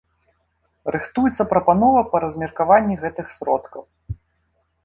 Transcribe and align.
Рыхтуецца 0.95 1.43
прапанова 1.51 2.01
па 2.13 2.17
размеркаванні 2.25 2.95
гэтых 3.05 3.25
сродкаў. 3.37 3.81